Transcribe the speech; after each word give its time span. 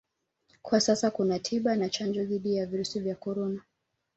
Kwa 0.61 0.79
sasa 0.81 1.11
kuna 1.11 1.39
tiba 1.39 1.75
na 1.75 1.89
chanjo 1.89 2.23
dhidi 2.25 2.55
ya 2.55 2.65
virusi 2.65 2.99
vya 2.99 3.15
Corona 3.15 3.61